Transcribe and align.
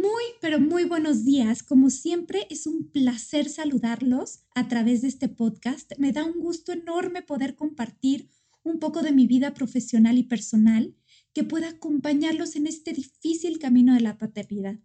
Muy, 0.00 0.22
pero 0.40 0.60
muy 0.60 0.84
buenos 0.84 1.24
días. 1.24 1.64
Como 1.64 1.90
siempre, 1.90 2.46
es 2.50 2.68
un 2.68 2.88
placer 2.88 3.48
saludarlos 3.48 4.44
a 4.54 4.68
través 4.68 5.02
de 5.02 5.08
este 5.08 5.28
podcast. 5.28 5.90
Me 5.98 6.12
da 6.12 6.24
un 6.24 6.38
gusto 6.38 6.70
enorme 6.70 7.22
poder 7.22 7.56
compartir 7.56 8.30
un 8.62 8.78
poco 8.78 9.02
de 9.02 9.10
mi 9.10 9.26
vida 9.26 9.54
profesional 9.54 10.16
y 10.16 10.22
personal 10.22 10.94
que 11.32 11.42
pueda 11.42 11.70
acompañarlos 11.70 12.54
en 12.54 12.68
este 12.68 12.92
difícil 12.92 13.58
camino 13.58 13.92
de 13.94 14.00
la 14.00 14.18
paternidad. 14.18 14.78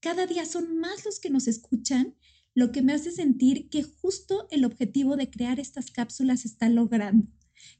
Cada 0.00 0.26
día 0.26 0.46
son 0.46 0.78
más 0.78 1.04
los 1.04 1.20
que 1.20 1.28
nos 1.28 1.48
escuchan, 1.48 2.14
lo 2.54 2.72
que 2.72 2.80
me 2.80 2.94
hace 2.94 3.10
sentir 3.10 3.68
que 3.68 3.82
justo 3.82 4.48
el 4.50 4.64
objetivo 4.64 5.16
de 5.16 5.28
crear 5.28 5.60
estas 5.60 5.90
cápsulas 5.90 6.46
está 6.46 6.70
logrando. 6.70 7.28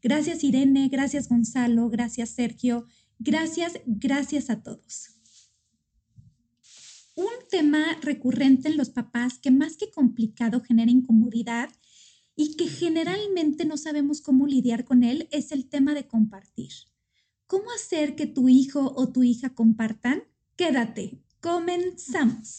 Gracias 0.03 0.45
Irene, 0.45 0.89
gracias 0.89 1.29
Gonzalo, 1.31 1.89
gracias 1.89 2.31
Sergio, 2.31 2.87
gracias, 3.19 3.81
gracias 3.87 4.51
a 4.51 4.63
todos 4.63 5.16
un 7.17 7.33
tema 7.51 7.83
recurrente 8.03 8.69
en 8.69 8.77
los 8.77 8.91
papás 8.91 9.39
que 9.39 9.51
más 9.51 9.77
que 9.77 9.91
complicado 9.91 10.61
genera 10.61 10.91
incomodidad 10.91 11.71
y 12.37 12.57
que 12.57 12.69
generalmente 12.69 13.65
no 13.65 13.79
sabemos 13.79 14.21
cómo 14.21 14.47
lidiar 14.47 14.85
con 14.85 15.03
él 15.03 15.27
es 15.33 15.51
el 15.51 15.67
tema 15.67 15.95
de 15.95 16.07
compartir. 16.07 16.71
¿Cómo 17.47 17.65
hacer 17.75 18.17
que 18.17 18.27
tu 18.27 18.51
hijo 18.51 18.93
o 18.95 19.09
tu 19.09 19.23
hija 19.23 19.55
compartan? 19.55 20.25
Quédate, 20.57 21.23
comenzamos. 21.41 22.59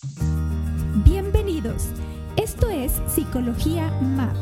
Bienvenidos. 1.05 1.89
Esto 2.35 2.69
es 2.69 2.93
Psicología 3.07 3.91
MAP. 4.01 4.35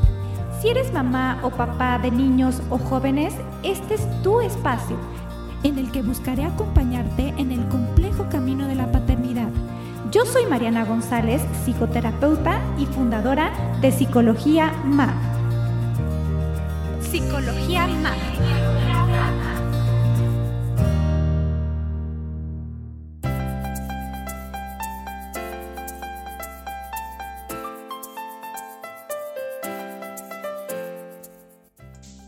Si 0.62 0.70
eres 0.70 0.94
mamá 0.94 1.42
o 1.44 1.50
papá 1.52 2.00
de 2.00 2.12
niños 2.12 2.62
o 2.70 2.78
jóvenes, 2.78 3.34
este 3.64 3.96
es 3.96 4.22
tu 4.24 4.40
espacio 4.40 4.98
en 5.64 5.78
el 5.78 5.92
que 5.92 6.02
buscaré 6.02 6.46
acompañarte 6.46 7.30
en 7.38 7.52
el 7.52 7.68
complejo 7.68 8.30
camino 8.30 8.68
de 8.68 8.76
la 8.76 8.86
paternidad 8.86 9.05
yo 10.16 10.26
soy 10.26 10.46
Mariana 10.46 10.86
González, 10.86 11.42
psicoterapeuta 11.66 12.62
y 12.80 12.86
fundadora 12.86 13.52
de 13.82 13.92
Psicología 13.92 14.72
MAP. 14.86 15.14
Psicología 17.02 17.86
MAP. 17.86 18.16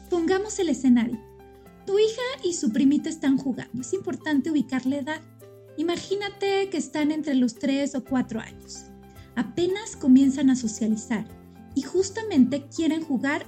Pongamos 0.09 0.59
el 0.59 0.67
escenario. 0.67 1.17
Tu 1.85 1.97
hija 1.99 2.21
y 2.43 2.51
su 2.51 2.73
primita 2.73 3.07
están 3.07 3.37
jugando. 3.37 3.79
Es 3.79 3.93
importante 3.93 4.51
ubicar 4.51 4.85
la 4.85 4.97
edad. 4.97 5.21
Imagínate 5.77 6.69
que 6.69 6.77
están 6.77 7.11
entre 7.11 7.35
los 7.35 7.55
3 7.55 7.95
o 7.95 8.03
4 8.03 8.39
años. 8.39 8.85
Apenas 9.35 9.95
comienzan 9.95 10.49
a 10.49 10.55
socializar 10.55 11.25
y 11.75 11.83
justamente 11.83 12.67
quieren 12.75 13.03
jugar 13.03 13.45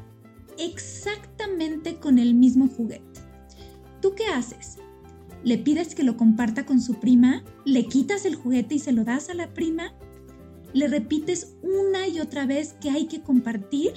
exactamente 0.59 1.95
con 1.95 2.19
el 2.19 2.35
mismo 2.35 2.67
juguete. 2.67 3.21
¿Tú 4.01 4.13
qué 4.15 4.27
haces? 4.27 4.77
¿Le 5.43 5.57
pides 5.57 5.95
que 5.95 6.03
lo 6.03 6.17
comparta 6.17 6.65
con 6.65 6.79
su 6.79 6.99
prima? 6.99 7.43
¿Le 7.65 7.85
quitas 7.85 8.25
el 8.25 8.35
juguete 8.35 8.75
y 8.75 8.79
se 8.79 8.91
lo 8.91 9.03
das 9.03 9.29
a 9.29 9.33
la 9.33 9.53
prima? 9.53 9.93
¿Le 10.73 10.87
repites 10.87 11.55
una 11.63 12.07
y 12.07 12.19
otra 12.19 12.45
vez 12.45 12.73
que 12.79 12.91
hay 12.91 13.07
que 13.07 13.21
compartir? 13.21 13.93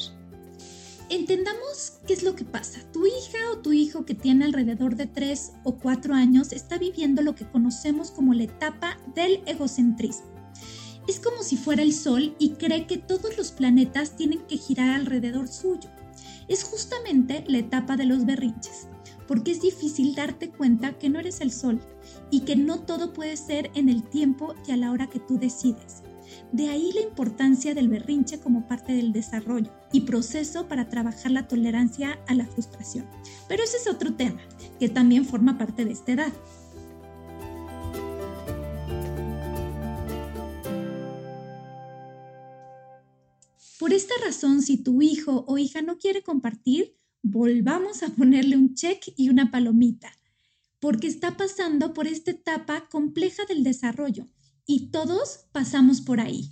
Entendamos 1.13 1.99
qué 2.07 2.15
es 2.15 2.23
lo 2.23 2.35
que 2.35 2.47
pasa. 2.47 2.81
Tu 2.91 3.05
hija 3.05 3.37
o 3.53 3.59
tu 3.59 3.75
hijo 3.75 4.07
que 4.07 4.15
tiene 4.15 4.47
alrededor 4.47 4.97
de 4.97 5.07
3 5.07 5.53
o 5.63 5.77
4 5.77 6.15
años 6.15 6.53
está 6.53 6.79
viviendo 6.79 7.21
lo 7.21 7.35
que 7.35 7.47
conocemos 7.47 8.11
como 8.11 8.33
la 8.33 8.45
etapa 8.45 8.97
del 9.15 9.43
egocentrismo. 9.45 10.25
Es 11.07 11.21
como 11.21 11.43
si 11.43 11.59
fuera 11.59 11.83
el 11.83 11.93
Sol 11.93 12.35
y 12.39 12.53
cree 12.53 12.87
que 12.87 12.97
todos 12.97 13.37
los 13.37 13.53
planetas 13.53 14.17
tienen 14.17 14.41
que 14.47 14.57
girar 14.57 14.89
alrededor 14.89 15.49
suyo. 15.49 15.91
Es 16.49 16.65
justamente 16.65 17.45
la 17.47 17.59
etapa 17.59 17.99
de 17.99 18.07
los 18.07 18.25
berrinches, 18.25 18.87
porque 19.29 19.51
es 19.51 19.61
difícil 19.61 20.15
darte 20.15 20.49
cuenta 20.49 20.97
que 20.99 21.11
no 21.11 21.21
eres 21.21 21.43
el 21.43 21.53
Sol 21.53 21.79
y 22.31 22.41
que 22.41 22.57
no 22.57 22.81
todo 22.85 23.13
puede 23.13 23.37
ser 23.37 23.71
en 23.75 23.91
el 23.91 24.03
tiempo 24.03 24.55
y 24.67 24.71
a 24.73 24.79
la 24.79 24.91
hora 24.91 25.11
que 25.11 25.21
tú 25.21 25.39
decides. 25.39 26.05
De 26.53 26.69
ahí 26.69 26.93
la 26.93 27.01
importancia 27.01 27.75
del 27.75 27.89
berrinche 27.89 28.39
como 28.39 28.67
parte 28.69 28.93
del 28.93 29.13
desarrollo 29.13 29.73
y 29.93 30.03
proceso 30.03 30.69
para 30.69 30.89
trabajar 30.89 31.31
la 31.31 31.49
tolerancia 31.49 32.19
a 32.27 32.35
la 32.35 32.47
frustración. 32.47 33.07
Pero 33.49 33.63
ese 33.63 33.79
es 33.79 33.87
otro 33.87 34.15
tema 34.15 34.41
que 34.79 34.89
también 34.89 35.25
forma 35.25 35.57
parte 35.57 35.85
de 35.85 35.93
esta 35.93 36.13
edad. 36.13 36.33
Por 43.79 43.93
esta 43.93 44.15
razón, 44.25 44.63
si 44.63 44.77
tu 44.77 45.03
hijo 45.03 45.45
o 45.49 45.59
hija 45.59 45.83
no 45.83 45.99
quiere 45.99 46.23
compartir, 46.23 46.97
volvamos 47.23 48.03
a 48.03 48.09
ponerle 48.11 48.57
un 48.57 48.75
check 48.75 49.03
y 49.17 49.29
una 49.29 49.51
palomita, 49.51 50.13
porque 50.79 51.09
está 51.09 51.37
pasando 51.37 51.93
por 51.93 52.07
esta 52.07 52.31
etapa 52.31 52.89
compleja 52.89 53.45
del 53.45 53.65
desarrollo 53.65 54.29
y 54.67 54.91
todos 54.91 55.47
pasamos 55.53 56.01
por 56.01 56.21
ahí. 56.21 56.51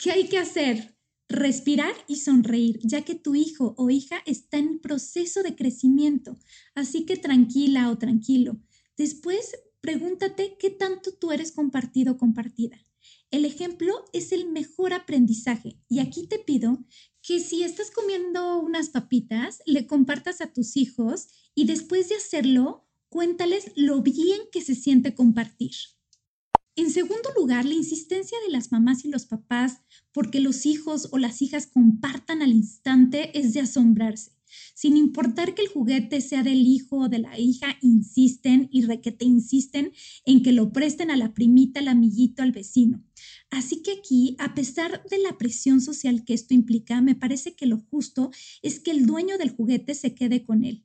¿Qué 0.00 0.10
hay 0.10 0.28
que 0.28 0.38
hacer? 0.38 0.96
Respirar 1.28 1.94
y 2.06 2.16
sonreír, 2.16 2.78
ya 2.82 3.02
que 3.02 3.14
tu 3.14 3.34
hijo 3.34 3.74
o 3.78 3.90
hija 3.90 4.18
está 4.26 4.58
en 4.58 4.78
proceso 4.80 5.42
de 5.42 5.56
crecimiento. 5.56 6.38
Así 6.74 7.06
que 7.06 7.16
tranquila 7.16 7.90
o 7.90 7.96
tranquilo. 7.96 8.60
Después, 8.96 9.52
pregúntate 9.80 10.56
qué 10.58 10.70
tanto 10.70 11.14
tú 11.14 11.32
eres 11.32 11.52
compartido 11.52 12.12
o 12.12 12.18
compartida. 12.18 12.78
El 13.30 13.44
ejemplo 13.44 14.04
es 14.12 14.32
el 14.32 14.50
mejor 14.50 14.92
aprendizaje 14.92 15.80
y 15.88 15.98
aquí 15.98 16.26
te 16.26 16.38
pido 16.38 16.84
que 17.20 17.40
si 17.40 17.62
estás 17.62 17.90
comiendo 17.90 18.58
unas 18.60 18.90
papitas, 18.90 19.60
le 19.66 19.86
compartas 19.86 20.40
a 20.40 20.52
tus 20.52 20.76
hijos 20.76 21.28
y 21.54 21.64
después 21.64 22.10
de 22.10 22.16
hacerlo, 22.16 22.86
cuéntales 23.08 23.72
lo 23.76 24.02
bien 24.02 24.40
que 24.52 24.60
se 24.60 24.74
siente 24.74 25.14
compartir. 25.14 25.72
En 26.76 26.90
segundo 26.90 27.28
lugar, 27.36 27.64
la 27.64 27.74
insistencia 27.74 28.36
de 28.44 28.52
las 28.52 28.72
mamás 28.72 29.04
y 29.04 29.08
los 29.08 29.26
papás 29.26 29.82
porque 30.12 30.40
los 30.40 30.66
hijos 30.66 31.08
o 31.12 31.18
las 31.18 31.40
hijas 31.40 31.68
compartan 31.68 32.42
al 32.42 32.52
instante 32.52 33.38
es 33.38 33.52
de 33.52 33.60
asombrarse. 33.60 34.32
Sin 34.74 34.96
importar 34.96 35.54
que 35.54 35.62
el 35.62 35.68
juguete 35.68 36.20
sea 36.20 36.42
del 36.42 36.66
hijo 36.66 36.98
o 37.02 37.08
de 37.08 37.20
la 37.20 37.38
hija, 37.38 37.76
insisten 37.80 38.68
y 38.72 38.82
requete 38.82 39.24
insisten 39.24 39.92
en 40.24 40.42
que 40.42 40.52
lo 40.52 40.72
presten 40.72 41.10
a 41.10 41.16
la 41.16 41.32
primita, 41.32 41.80
al 41.80 41.88
amiguito, 41.88 42.42
al 42.42 42.52
vecino. 42.52 43.04
Así 43.50 43.82
que 43.82 43.92
aquí, 43.92 44.36
a 44.38 44.54
pesar 44.54 45.04
de 45.08 45.18
la 45.18 45.38
presión 45.38 45.80
social 45.80 46.24
que 46.24 46.34
esto 46.34 46.54
implica, 46.54 47.00
me 47.02 47.14
parece 47.14 47.54
que 47.54 47.66
lo 47.66 47.78
justo 47.78 48.30
es 48.62 48.80
que 48.80 48.90
el 48.90 49.06
dueño 49.06 49.38
del 49.38 49.50
juguete 49.50 49.94
se 49.94 50.14
quede 50.14 50.44
con 50.44 50.64
él. 50.64 50.84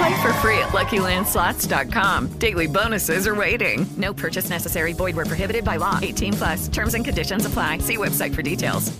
Play 0.00 0.22
for 0.22 0.32
free 0.40 0.58
at 0.58 0.70
LuckyLandSlots.com. 0.72 2.28
Daily 2.38 2.66
bonuses 2.66 3.26
are 3.26 3.34
waiting. 3.34 3.84
No 3.98 4.14
purchase 4.14 4.48
necessary. 4.48 4.94
Void 4.94 5.14
were 5.14 5.26
prohibited 5.26 5.62
by 5.62 5.76
law. 5.76 5.98
18 6.00 6.32
plus. 6.32 6.68
Terms 6.68 6.94
and 6.94 7.04
conditions 7.04 7.44
apply. 7.44 7.78
See 7.78 7.98
website 7.98 8.34
for 8.34 8.40
details. 8.42 8.92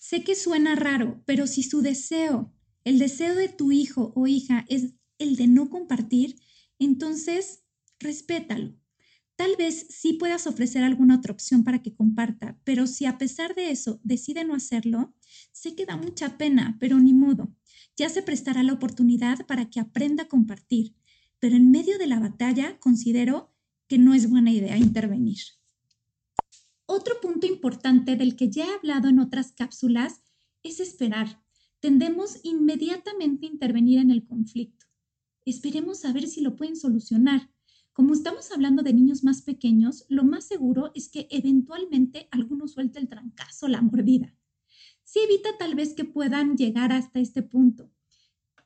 Sé 0.00 0.24
que 0.24 0.34
suena 0.34 0.74
raro, 0.76 1.20
pero 1.26 1.46
si 1.46 1.62
su 1.62 1.82
deseo, 1.82 2.50
el 2.84 2.98
deseo 2.98 3.34
de 3.34 3.48
tu 3.48 3.72
hijo 3.72 4.12
o 4.14 4.26
hija 4.26 4.64
es 4.70 4.94
el 5.18 5.36
de 5.36 5.48
no 5.48 5.68
compartir, 5.68 6.36
entonces 6.78 7.64
respétalo. 8.00 8.72
Tal 9.36 9.54
vez 9.56 9.86
sí 9.90 10.14
puedas 10.14 10.46
ofrecer 10.46 10.82
alguna 10.82 11.16
otra 11.16 11.32
opción 11.32 11.62
para 11.62 11.82
que 11.82 11.94
comparta, 11.94 12.58
pero 12.64 12.86
si 12.86 13.04
a 13.04 13.18
pesar 13.18 13.54
de 13.54 13.70
eso 13.70 14.00
decide 14.02 14.44
no 14.44 14.54
hacerlo, 14.54 15.14
sé 15.52 15.74
que 15.74 15.84
da 15.84 15.96
mucha 15.96 16.38
pena, 16.38 16.76
pero 16.80 16.98
ni 16.98 17.12
modo. 17.12 17.54
Ya 17.96 18.08
se 18.08 18.22
prestará 18.22 18.62
la 18.62 18.72
oportunidad 18.72 19.46
para 19.46 19.68
que 19.68 19.78
aprenda 19.78 20.24
a 20.24 20.28
compartir, 20.28 20.94
pero 21.38 21.54
en 21.54 21.70
medio 21.70 21.98
de 21.98 22.06
la 22.06 22.18
batalla 22.18 22.78
considero 22.78 23.52
que 23.88 23.98
no 23.98 24.14
es 24.14 24.28
buena 24.28 24.50
idea 24.52 24.78
intervenir. 24.78 25.38
Otro 26.86 27.20
punto 27.20 27.46
importante 27.46 28.16
del 28.16 28.36
que 28.36 28.50
ya 28.50 28.64
he 28.64 28.74
hablado 28.74 29.08
en 29.08 29.18
otras 29.18 29.52
cápsulas 29.52 30.22
es 30.62 30.80
esperar. 30.80 31.42
Tendemos 31.80 32.38
inmediatamente 32.42 33.46
a 33.46 33.50
intervenir 33.50 33.98
en 33.98 34.10
el 34.10 34.24
conflicto. 34.24 34.86
Esperemos 35.44 36.04
a 36.04 36.12
ver 36.12 36.26
si 36.26 36.40
lo 36.40 36.56
pueden 36.56 36.76
solucionar. 36.76 37.50
Como 37.96 38.12
estamos 38.12 38.52
hablando 38.52 38.82
de 38.82 38.92
niños 38.92 39.24
más 39.24 39.40
pequeños, 39.40 40.04
lo 40.10 40.22
más 40.22 40.44
seguro 40.44 40.92
es 40.94 41.08
que 41.08 41.28
eventualmente 41.30 42.28
alguno 42.30 42.68
suelte 42.68 42.98
el 42.98 43.08
trancazo, 43.08 43.68
la 43.68 43.80
mordida. 43.80 44.34
Sí 45.02 45.20
evita 45.20 45.56
tal 45.58 45.74
vez 45.74 45.94
que 45.94 46.04
puedan 46.04 46.58
llegar 46.58 46.92
hasta 46.92 47.20
este 47.20 47.42
punto, 47.42 47.90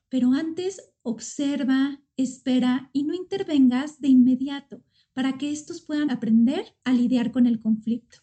pero 0.09 0.33
antes 0.33 0.83
observa, 1.03 2.03
espera 2.17 2.91
y 2.93 3.05
no 3.05 3.15
intervengas 3.15 4.01
de 4.01 4.09
inmediato 4.09 4.83
para 5.13 5.39
que 5.39 5.53
estos 5.53 5.81
puedan 5.81 6.11
aprender 6.11 6.77
a 6.83 6.93
lidiar 6.93 7.31
con 7.31 7.47
el 7.47 7.61
conflicto. 7.61 8.19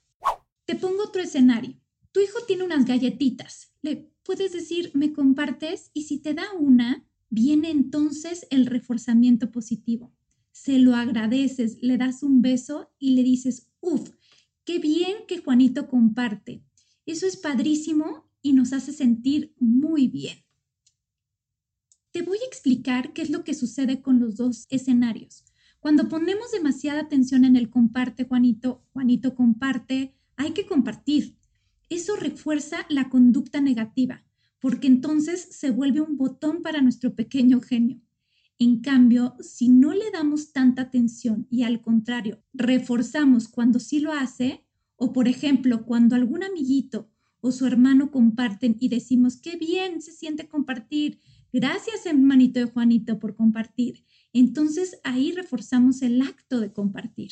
Te 0.66 0.76
pongo 0.76 1.04
otro 1.06 1.22
escenario. 1.22 1.80
Tu 2.12 2.20
hijo 2.20 2.40
tiene 2.46 2.66
unas 2.66 2.84
galletitas. 2.84 3.72
Le 3.82 4.12
puedes 4.24 4.52
decir, 4.52 4.92
me 4.94 5.14
compartes 5.14 5.90
y 5.94 6.04
si 6.04 6.20
te 6.20 6.34
da 6.34 6.52
una, 6.60 7.08
viene 7.30 7.70
entonces 7.70 8.46
el 8.50 8.66
reforzamiento 8.66 9.52
positivo 9.52 10.17
se 10.64 10.80
lo 10.80 10.96
agradeces, 10.96 11.78
le 11.82 11.98
das 11.98 12.24
un 12.24 12.42
beso 12.42 12.92
y 12.98 13.12
le 13.12 13.24
dices, 13.24 13.70
uff, 13.80 14.10
qué 14.66 14.80
bien 14.80 15.18
que 15.28 15.38
Juanito 15.38 15.88
comparte. 15.88 16.64
Eso 17.06 17.28
es 17.28 17.38
padrísimo 17.38 18.30
y 18.42 18.54
nos 18.54 18.74
hace 18.74 18.92
sentir 18.92 19.54
muy 19.60 20.08
bien. 20.08 20.40
Te 22.12 22.24
voy 22.24 22.40
a 22.40 22.48
explicar 22.48 23.14
qué 23.14 23.22
es 23.22 23.30
lo 23.30 23.44
que 23.44 23.54
sucede 23.54 24.02
con 24.02 24.20
los 24.20 24.36
dos 24.36 24.66
escenarios. 24.70 25.46
Cuando 25.80 26.10
ponemos 26.10 26.52
demasiada 26.52 27.02
atención 27.02 27.46
en 27.46 27.56
el 27.56 27.70
comparte, 27.70 28.26
Juanito, 28.26 28.84
Juanito 28.94 29.36
comparte, 29.36 30.16
hay 30.38 30.52
que 30.52 30.66
compartir. 30.66 31.38
Eso 31.90 32.16
refuerza 32.16 32.86
la 32.90 33.10
conducta 33.10 33.62
negativa, 33.62 34.26
porque 34.60 34.88
entonces 34.88 35.48
se 35.52 35.70
vuelve 35.70 36.02
un 36.02 36.18
botón 36.18 36.64
para 36.64 36.82
nuestro 36.82 37.14
pequeño 37.14 37.62
genio. 37.62 38.02
En 38.60 38.82
cambio, 38.82 39.36
si 39.40 39.70
no 39.70 39.94
le 39.94 40.10
damos 40.12 40.52
tanta 40.52 40.84
atención 40.84 41.48
y 41.50 41.64
al 41.64 41.82
contrario, 41.82 42.44
reforzamos 42.54 43.48
cuando 43.48 43.80
sí 43.80 44.00
lo 44.00 44.14
hace, 44.14 44.66
o 44.96 45.14
por 45.14 45.28
ejemplo, 45.28 45.86
cuando 45.86 46.16
algún 46.16 46.44
amiguito 46.44 47.10
o 47.40 47.52
su 47.52 47.68
hermano 47.68 48.10
comparten 48.10 48.76
y 48.80 48.90
decimos, 48.90 49.38
qué 49.38 49.58
bien 49.58 50.02
se 50.02 50.12
siente 50.12 50.48
compartir, 50.48 51.20
gracias 51.54 52.08
hermanito 52.08 52.60
de 52.60 52.66
Juanito 52.66 53.20
por 53.20 53.36
compartir, 53.36 54.06
entonces 54.34 55.00
ahí 55.04 55.32
reforzamos 55.32 56.02
el 56.02 56.20
acto 56.24 56.60
de 56.60 56.74
compartir. 56.74 57.32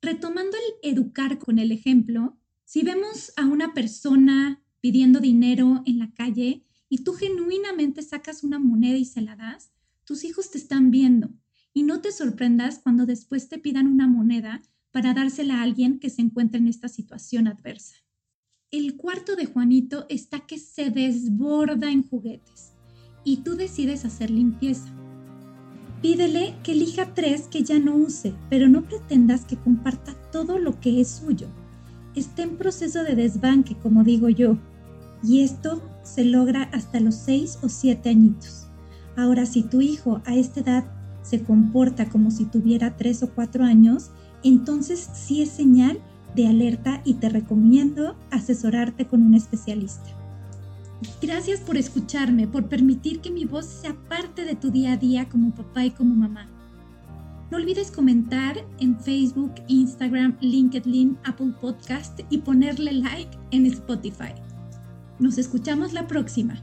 Retomando 0.00 0.56
el 0.56 0.90
educar 0.90 1.38
con 1.38 1.58
el 1.58 1.70
ejemplo, 1.70 2.38
si 2.64 2.82
vemos 2.82 3.32
a 3.36 3.44
una 3.44 3.74
persona 3.74 4.62
pidiendo 4.80 5.20
dinero 5.20 5.82
en 5.84 5.98
la 5.98 6.12
calle 6.14 6.64
y 6.88 7.04
tú 7.04 7.12
genuinamente 7.12 8.02
sacas 8.02 8.42
una 8.42 8.58
moneda 8.58 8.96
y 8.96 9.04
se 9.04 9.20
la 9.20 9.36
das, 9.36 9.70
tus 10.04 10.24
hijos 10.24 10.50
te 10.50 10.58
están 10.58 10.90
viendo 10.90 11.30
y 11.72 11.82
no 11.82 12.00
te 12.00 12.12
sorprendas 12.12 12.80
cuando 12.80 13.06
después 13.06 13.48
te 13.48 13.58
pidan 13.58 13.86
una 13.86 14.06
moneda 14.06 14.62
para 14.90 15.14
dársela 15.14 15.60
a 15.60 15.62
alguien 15.62 15.98
que 15.98 16.10
se 16.10 16.22
encuentra 16.22 16.58
en 16.58 16.68
esta 16.68 16.88
situación 16.88 17.48
adversa. 17.48 17.96
El 18.70 18.96
cuarto 18.96 19.36
de 19.36 19.46
Juanito 19.46 20.06
está 20.08 20.40
que 20.40 20.58
se 20.58 20.90
desborda 20.90 21.90
en 21.90 22.06
juguetes 22.08 22.72
y 23.24 23.38
tú 23.38 23.56
decides 23.56 24.04
hacer 24.04 24.30
limpieza. 24.30 24.88
Pídele 26.00 26.56
que 26.62 26.72
elija 26.72 27.14
tres 27.14 27.48
que 27.48 27.62
ya 27.62 27.78
no 27.78 27.94
use, 27.94 28.34
pero 28.50 28.68
no 28.68 28.82
pretendas 28.82 29.44
que 29.44 29.56
comparta 29.56 30.14
todo 30.32 30.58
lo 30.58 30.80
que 30.80 31.00
es 31.00 31.08
suyo. 31.08 31.48
Está 32.16 32.42
en 32.42 32.56
proceso 32.56 33.04
de 33.04 33.14
desbanque, 33.14 33.76
como 33.76 34.04
digo 34.04 34.28
yo, 34.28 34.58
y 35.22 35.42
esto 35.42 35.82
se 36.02 36.24
logra 36.24 36.64
hasta 36.64 36.98
los 36.98 37.14
seis 37.14 37.58
o 37.62 37.68
siete 37.68 38.10
añitos. 38.10 38.61
Ahora, 39.16 39.46
si 39.46 39.62
tu 39.62 39.80
hijo 39.80 40.22
a 40.24 40.34
esta 40.34 40.60
edad 40.60 40.84
se 41.22 41.42
comporta 41.42 42.08
como 42.08 42.30
si 42.30 42.44
tuviera 42.44 42.96
tres 42.96 43.22
o 43.22 43.30
cuatro 43.30 43.64
años, 43.64 44.10
entonces 44.42 45.08
sí 45.14 45.42
es 45.42 45.50
señal 45.50 46.00
de 46.34 46.48
alerta 46.48 47.02
y 47.04 47.14
te 47.14 47.28
recomiendo 47.28 48.16
asesorarte 48.30 49.06
con 49.06 49.22
un 49.22 49.34
especialista. 49.34 50.10
Gracias 51.20 51.60
por 51.60 51.76
escucharme, 51.76 52.46
por 52.46 52.68
permitir 52.68 53.20
que 53.20 53.30
mi 53.30 53.44
voz 53.44 53.66
sea 53.66 53.94
parte 54.08 54.44
de 54.44 54.54
tu 54.54 54.70
día 54.70 54.92
a 54.92 54.96
día 54.96 55.28
como 55.28 55.54
papá 55.54 55.84
y 55.84 55.90
como 55.90 56.14
mamá. 56.14 56.48
No 57.50 57.58
olvides 57.58 57.90
comentar 57.90 58.56
en 58.78 58.98
Facebook, 58.98 59.52
Instagram, 59.68 60.38
LinkedIn, 60.40 61.18
Apple 61.24 61.52
Podcast 61.60 62.20
y 62.30 62.38
ponerle 62.38 62.92
like 62.92 63.36
en 63.50 63.66
Spotify. 63.66 64.32
Nos 65.18 65.36
escuchamos 65.36 65.92
la 65.92 66.06
próxima. 66.06 66.62